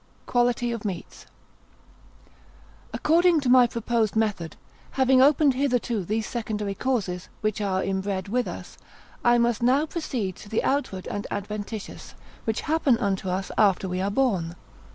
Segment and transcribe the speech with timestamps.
[0.25, 1.27] Quality of Meats_.
[2.91, 4.55] According to my proposed method,
[4.93, 8.79] having opened hitherto these secondary causes, which are inbred with us,
[9.23, 14.01] I must now proceed to the outward and adventitious, which happen unto us after we
[14.01, 14.55] are born.